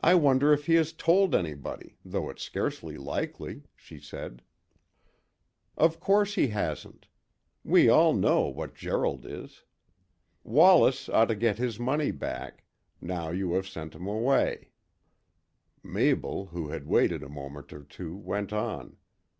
[0.00, 4.42] "I wonder if he has told anybody, though it's scarcely likely," she said.
[5.76, 7.08] "Of course he hasn't.
[7.64, 9.64] We all know what Gerald is.
[10.44, 12.62] Wallace ought to get his money back,
[13.00, 14.70] now you have sent him away,"
[15.82, 18.98] Mabel, who had waited a moment or two, went on.